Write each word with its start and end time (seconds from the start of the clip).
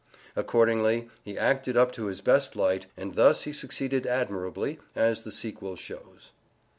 Accordingly, 0.35 1.09
he 1.23 1.37
acted 1.37 1.77
up 1.77 1.91
to 1.91 2.07
his 2.07 2.21
best 2.21 2.55
light, 2.55 2.87
and 2.97 3.13
thus 3.13 3.43
he 3.43 3.53
succeeded 3.53 4.07
admirably, 4.07 4.79
as 4.95 5.21
the 5.21 5.31
sequel 5.31 5.75
shows. 5.75 6.31